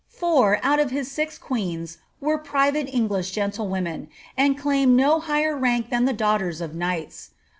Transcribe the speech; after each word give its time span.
Four, 0.09 0.59
out 0.63 0.79
of 0.79 0.89
his 0.89 1.11
six 1.11 1.37
queens, 1.37 1.99
were 2.19 2.39
private 2.39 2.89
English 2.91 3.29
gentlewomen, 3.29 4.07
and 4.35 4.57
claimed 4.57 4.97
no 4.97 5.19
kigher 5.21 5.55
rank 5.61 5.91
than 5.91 6.05
the 6.05 6.11
daughters 6.11 6.59
of 6.59 6.73
knights. 6.73 7.29